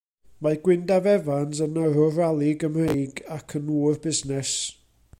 [0.45, 4.57] Mae Gwyndaf Evans yn yrrwr rali Gymreig ac yn ŵr busnes.